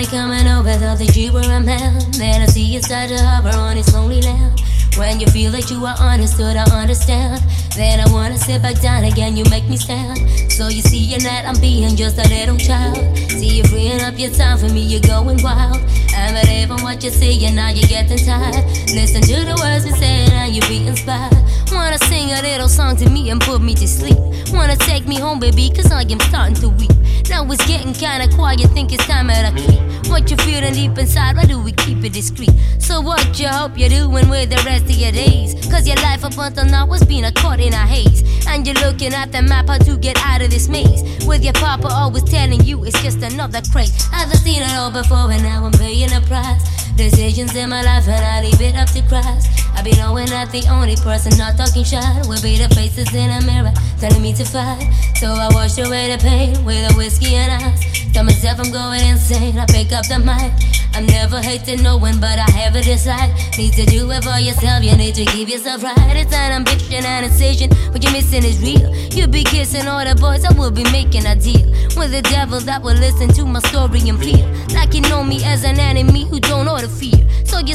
Somebody 0.00 0.16
coming 0.16 0.48
over, 0.50 0.72
thought 0.80 0.96
that 0.96 1.14
you 1.14 1.30
were 1.30 1.44
a 1.44 1.60
man. 1.60 2.00
Then 2.12 2.40
I 2.40 2.46
see 2.46 2.64
you 2.64 2.80
start 2.80 3.10
to 3.10 3.20
hover 3.22 3.52
on 3.52 3.76
his 3.76 3.92
lonely 3.92 4.22
land. 4.22 4.58
When 4.96 5.20
you 5.20 5.26
feel 5.26 5.52
like 5.52 5.70
you 5.70 5.84
are 5.84 5.96
understood, 5.98 6.56
I 6.56 6.64
understand. 6.72 7.42
Then 7.76 8.00
I 8.00 8.10
wanna 8.10 8.38
sit 8.38 8.62
back 8.62 8.80
down 8.80 9.04
again, 9.04 9.36
you 9.36 9.44
make 9.50 9.68
me 9.68 9.76
stand. 9.76 10.16
So 10.50 10.68
you 10.68 10.80
see, 10.80 10.96
you're 10.96 11.20
not, 11.20 11.44
I'm 11.44 11.60
being 11.60 11.96
just 11.96 12.16
a 12.16 12.26
little 12.30 12.56
child. 12.56 12.96
See, 13.28 13.58
you 13.58 13.64
freeing 13.64 14.00
up 14.00 14.18
your 14.18 14.30
time 14.30 14.56
for 14.56 14.72
me, 14.72 14.80
you're 14.80 15.04
going 15.04 15.42
wild. 15.42 15.76
I'm 16.16 16.32
believing 16.32 16.82
what 16.82 17.04
you 17.04 17.10
see, 17.10 17.44
and 17.44 17.56
now 17.56 17.68
you're 17.68 17.86
getting 17.86 18.24
tired. 18.24 18.64
Listen 18.96 19.20
to 19.20 19.36
the 19.44 19.58
words 19.60 19.84
we 19.84 19.92
say, 20.00 20.24
and 20.32 20.56
you 20.56 20.62
be 20.62 20.86
inspired. 20.86 21.36
Wanna 21.72 21.98
sing 22.08 22.32
a 22.32 22.40
little 22.40 22.70
song 22.70 22.96
to 22.96 23.10
me 23.10 23.28
and 23.28 23.38
put 23.38 23.60
me 23.60 23.74
to 23.74 23.86
sleep. 23.86 24.16
Wanna 24.52 24.76
take 24.76 25.06
me 25.06 25.18
home, 25.18 25.38
baby, 25.38 25.70
cause 25.70 25.90
I 25.90 26.02
am 26.02 26.20
starting 26.20 26.54
to 26.56 26.68
weep. 26.68 26.90
Now 27.28 27.44
it's 27.50 27.64
getting 27.66 27.92
kinda 27.92 28.28
quiet, 28.34 28.60
think 28.72 28.92
it's 28.92 29.06
time 29.06 29.28
that 29.28 29.52
I 29.52 29.56
keep. 29.56 29.80
What 30.10 30.30
you 30.30 30.36
feeling 30.38 30.74
deep 30.74 30.98
inside, 30.98 31.36
why 31.36 31.44
do 31.44 31.62
we 31.62 31.72
keep 31.72 32.04
it 32.04 32.12
discreet? 32.12 32.50
So 32.78 33.00
what 33.00 33.38
you 33.38 33.46
hope 33.46 33.78
you're 33.78 33.88
doing 33.88 34.28
with 34.28 34.50
the 34.50 34.60
rest 34.66 34.84
of 34.84 34.90
your 34.90 35.12
days? 35.12 35.54
Cause 35.70 35.86
your 35.86 35.96
life 35.96 36.24
up 36.24 36.36
until 36.36 36.64
now 36.64 36.86
has 36.88 37.04
been 37.04 37.24
a 37.24 37.32
caught 37.32 37.60
in 37.60 37.72
a 37.72 37.86
haze. 37.86 38.24
And 38.48 38.66
you're 38.66 38.74
looking 38.76 39.14
at 39.14 39.30
the 39.30 39.42
map 39.42 39.68
how 39.68 39.78
to 39.78 39.96
get 39.96 40.18
out 40.24 40.42
of 40.42 40.50
this 40.50 40.68
maze. 40.68 41.02
With 41.24 41.44
your 41.44 41.52
papa 41.54 41.86
always 41.86 42.24
telling 42.24 42.64
you 42.64 42.84
it's 42.84 43.00
just 43.02 43.22
another 43.22 43.62
craze. 43.70 43.94
I've 44.12 44.32
seen 44.38 44.62
before 44.90 45.30
and 45.30 45.42
now 45.42 45.64
I'm 45.64 45.72
paying 45.72 46.12
a 46.12 46.20
price. 46.20 46.62
Decisions 46.96 47.54
in 47.54 47.70
my 47.70 47.82
life 47.82 48.08
and 48.08 48.24
I 48.24 48.42
leave 48.42 48.60
it 48.60 48.74
up 48.76 48.88
to 48.90 49.02
Christ. 49.02 49.48
I 49.74 49.82
be 49.82 49.92
knowing 49.92 50.26
that 50.26 50.50
the 50.50 50.66
only 50.68 50.96
person 50.96 51.36
not 51.38 51.56
talking 51.56 51.84
shit 51.84 52.02
will 52.26 52.42
be 52.42 52.58
the 52.58 52.68
faces 52.74 53.14
in 53.14 53.30
the 53.30 53.40
mirror 53.46 53.72
telling 53.98 54.22
me 54.22 54.32
to 54.34 54.44
fight. 54.44 54.82
So 55.16 55.28
I 55.28 55.48
wash 55.54 55.78
away 55.78 56.14
the 56.14 56.18
pain 56.18 56.64
with 56.64 56.90
a 56.90 56.94
whiskey 56.94 57.34
and 57.36 57.64
ice. 57.64 57.79
Tell 58.20 58.26
myself 58.26 58.60
I'm 58.60 58.70
going 58.70 59.00
insane. 59.00 59.58
I 59.58 59.64
pick 59.64 59.92
up 59.92 60.06
the 60.06 60.18
mic. 60.18 60.52
I'm 60.92 61.06
never 61.06 61.40
hating 61.40 61.82
no 61.82 61.96
one, 61.96 62.20
but 62.20 62.38
I 62.38 62.50
have 62.50 62.76
a 62.76 62.82
decide. 62.82 63.32
Need 63.56 63.72
to 63.72 63.86
do 63.86 64.10
it 64.10 64.22
for 64.22 64.38
yourself, 64.38 64.84
you 64.84 64.94
need 64.94 65.14
to 65.14 65.24
give 65.24 65.48
yourself 65.48 65.82
right. 65.82 65.96
It's 66.14 66.30
an 66.30 66.52
ambition 66.52 67.06
and 67.06 67.24
decision. 67.24 67.70
What 67.92 68.04
you're 68.04 68.12
missing 68.12 68.44
is 68.44 68.60
real. 68.60 68.94
You 69.16 69.26
be 69.26 69.42
kissing 69.42 69.88
all 69.88 70.04
the 70.04 70.14
boys, 70.20 70.44
I 70.44 70.52
will 70.52 70.70
be 70.70 70.84
making 70.92 71.24
a 71.24 71.34
deal 71.34 71.64
with 71.96 72.12
the 72.12 72.20
devil 72.28 72.60
that 72.60 72.82
will 72.82 72.92
listen 72.92 73.28
to 73.40 73.46
my 73.46 73.60
story 73.60 74.06
and 74.06 74.20
plead. 74.20 74.44
Like 74.74 74.92
you 74.92 75.00
know 75.00 75.24
me 75.24 75.42
as 75.42 75.64
an 75.64 75.80
enemy 75.80 76.26
who 76.26 76.40
don't 76.40 76.66
know 76.66 76.76
the 76.76 76.88
fear. 76.88 77.24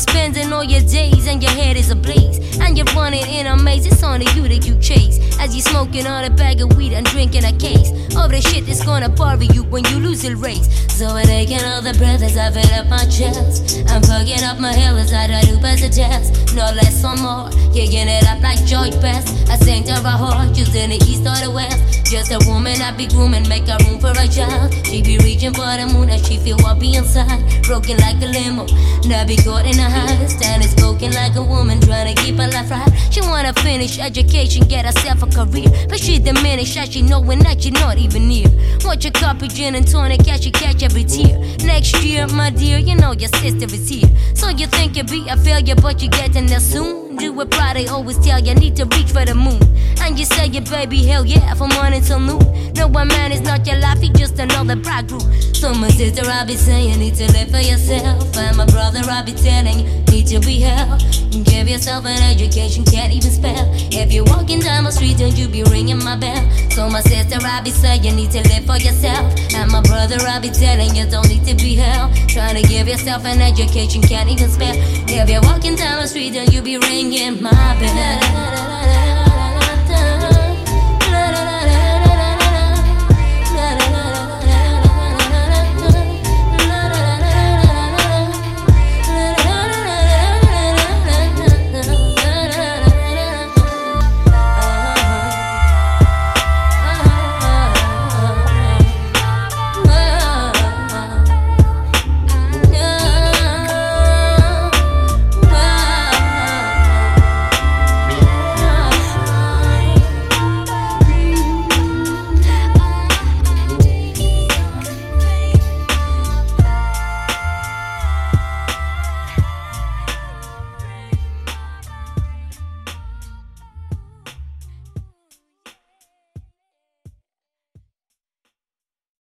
Spending 0.10 0.54
all 0.54 0.64
your 0.64 0.82
days 0.82 1.28
and 1.28 1.42
your 1.42 1.52
head 1.52 1.76
is 1.76 1.90
ablaze. 1.90 2.60
And 2.60 2.78
you're 2.78 2.86
running 2.96 3.26
in 3.28 3.48
a 3.48 3.58
maze, 3.58 3.86
it's 3.86 4.04
only 4.04 4.28
you 4.36 4.48
that 4.48 4.66
you 4.66 4.78
chase. 4.80 5.18
As 5.40 5.56
you're 5.56 5.64
smoking 5.64 6.08
on 6.08 6.24
a 6.24 6.30
bag 6.30 6.62
of 6.62 6.76
weed 6.78 6.94
and 6.94 7.06
drinking 7.06 7.44
a 7.44 7.52
case 7.52 7.90
of 8.16 8.32
the 8.32 8.42
shit 8.42 8.66
that's 8.66 8.84
gonna 8.86 9.10
bother 9.10 9.46
you 9.46 9.64
when 9.64 9.84
you 9.86 9.98
lose 10.00 10.22
the 10.22 10.36
race. 10.36 10.68
So 10.94 11.08
I'm 11.08 11.26
taking 11.26 11.60
all 11.60 11.82
the 11.82 11.94
breath 11.94 12.22
as 12.22 12.38
I 12.38 12.52
fill 12.52 12.74
up 12.80 12.88
my 12.88 13.06
chest. 13.06 13.84
I'm 13.90 14.02
fucking 14.04 14.44
up 14.44 14.60
my 14.60 14.74
hell 14.74 14.98
as 14.98 15.12
I 15.12 15.28
try 15.28 15.42
to 15.42 15.58
pass 15.60 15.82
the 15.82 15.90
test. 15.90 16.56
No 16.56 16.64
less 16.72 17.04
or 17.04 17.16
more, 17.18 17.50
kicking 17.74 18.08
it 18.08 18.26
up 18.28 18.42
like 18.42 18.64
George 18.66 18.96
Best. 19.02 19.35
To 19.84 20.02
my 20.02 20.10
heart, 20.10 20.56
just 20.56 20.74
in 20.74 20.90
the 20.90 20.96
east 21.06 21.28
or 21.28 21.36
the 21.46 21.52
west. 21.52 22.10
Just 22.10 22.32
a 22.32 22.40
woman 22.50 22.82
I 22.82 22.90
be 22.96 23.06
grooming, 23.06 23.48
make 23.48 23.68
a 23.68 23.78
room 23.86 24.00
for 24.00 24.10
a 24.18 24.28
child. 24.28 24.74
She 24.88 25.04
be 25.04 25.20
reaching 25.20 25.54
for 25.54 25.68
the 25.68 25.86
moon 25.94 26.10
and 26.10 26.26
she 26.26 26.38
feel 26.38 26.58
what 26.64 26.80
be 26.80 26.96
inside. 26.96 27.44
Broken 27.64 27.98
like 27.98 28.18
a 28.24 28.26
limo, 28.26 28.66
now 29.06 29.26
be 29.28 29.36
caught 29.36 29.66
in 29.66 29.78
a 29.78 29.90
high. 29.90 30.26
Standing 30.26 30.70
spoken 30.70 31.12
like 31.14 31.36
a 31.36 31.44
woman, 31.44 31.82
trying 31.82 32.16
to 32.16 32.24
keep 32.24 32.38
her 32.38 32.48
life 32.48 32.72
right. 32.72 32.90
She 33.12 33.22
wanna 33.22 33.54
finish 33.54 34.00
education, 34.00 34.66
get 34.66 34.86
herself 34.86 35.22
a 35.22 35.28
career. 35.28 35.70
But 35.90 36.00
she 36.00 36.18
diminished 36.18 36.78
as 36.78 36.90
she 36.92 37.02
knowing 37.04 37.40
that 37.40 37.64
you're 37.66 37.74
not 37.74 37.98
even 37.98 38.28
near. 38.28 38.48
Want 38.96 39.04
your 39.04 39.12
copy 39.12 39.50
gin 39.50 39.76
and 39.76 39.86
tonic, 39.86 40.24
catch 40.24 40.46
you 40.46 40.54
catch 40.54 40.82
every 40.82 41.04
tear. 41.04 41.38
Next 41.66 42.02
year, 42.02 42.28
my 42.28 42.50
dear, 42.50 42.78
you 42.78 42.96
know 42.96 43.12
your 43.12 43.28
sister 43.28 43.66
is 43.66 43.90
here. 43.90 44.08
So 44.36 44.48
you 44.48 44.68
think 44.68 44.96
you'll 44.96 45.06
be 45.06 45.28
a 45.28 45.36
failure, 45.36 45.76
but 45.76 46.02
you're 46.02 46.10
getting 46.12 46.46
there 46.46 46.62
soon. 46.62 47.18
Do 47.18 47.42
it 47.42 47.52
proud, 47.52 47.76
they 47.76 47.88
always 47.88 48.18
tell 48.20 48.40
you 48.40 48.56
need 48.56 48.78
to 48.78 48.86
reach 48.86 49.12
for 49.12 49.26
the 49.26 49.36
moon. 49.36 49.62
And 50.00 50.18
you 50.18 50.24
say, 50.24 50.46
yeah, 50.48 50.62
baby, 50.62 51.04
hell 51.04 51.26
yeah, 51.26 51.56
from 51.56 51.72
morning 51.72 52.04
till 52.04 52.22
noon. 52.22 52.72
No 52.76 52.88
one 52.88 53.10
man 53.10 53.34
is 53.34 53.42
not 53.42 53.68
your 53.68 53.80
life, 53.80 54.00
he 54.00 54.08
just 54.14 54.40
another 54.40 54.78
bridegroom. 54.78 55.30
So 55.54 55.74
my 55.74 55.90
sister, 55.90 56.22
I'll 56.32 56.48
be 56.48 56.56
saying, 56.56 56.98
need 56.98 57.16
to 57.16 57.30
live 57.34 57.52
for 57.52 57.60
yourself. 57.60 58.34
And 58.96 59.04
my 59.04 59.12
brother, 59.12 59.12
I 59.12 59.24
be 59.24 59.34
telling 59.34 59.80
you, 59.80 60.04
need 60.12 60.28
to 60.28 60.40
be 60.40 60.60
held. 60.60 61.02
Give 61.44 61.68
yourself 61.68 62.06
an 62.06 62.22
education, 62.32 62.86
can't 62.86 63.14
even 63.14 63.30
spell. 63.30 63.70
If 63.92 64.14
you're 64.14 64.24
walking 64.24 64.60
down 64.60 64.86
the 64.86 64.92
street, 64.92 65.18
don't 65.18 65.38
you 65.38 65.48
be 65.48 65.64
ringing 65.64 66.02
my 66.04 66.16
bell. 66.16 66.50
So 66.72 66.90
my 66.90 67.02
sister, 67.02 67.38
I 67.42 67.62
be 67.62 67.72
saying, 67.72 68.04
you 68.04 68.14
need 68.14 68.32
to 68.32 68.42
live 68.48 68.66
for 68.66 68.78
yourself. 68.78 69.36
And 69.54 69.70
my 69.72 69.82
brother, 69.82 70.16
I 70.20 70.40
be 70.40 70.50
telling 70.50 70.96
you, 70.96 71.06
don't 71.10 71.28
need 71.28 71.46
to 71.46 71.56
be 71.56 71.76
held. 71.76 72.16
Trying 72.30 72.62
to 72.62 72.68
give 72.68 72.88
yourself 72.88 73.26
an 73.26 73.42
education, 73.42 74.02
can't 74.02 74.30
even 74.30 74.50
spell. 74.50 74.76
If 75.10 75.30
you're 75.30 75.42
walking 75.42 75.76
down 75.76 76.02
the 76.02 76.08
street, 76.08 76.34
don't 76.34 76.52
you 76.54 76.62
be 76.62 76.78
ringing 76.78 77.42
my 77.42 77.52
bell. 77.52 78.25